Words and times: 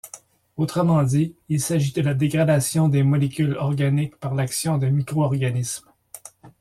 Autrement 0.57 1.03
dit, 1.03 1.35
il 1.47 1.61
s'agit 1.61 1.91
de 1.93 2.01
la 2.01 2.15
dégradation 2.15 2.89
des 2.89 3.03
molécules 3.03 3.55
organiques 3.57 4.17
par 4.17 4.33
l'action 4.33 4.79
de 4.79 4.87
micro-organismes. 4.87 5.91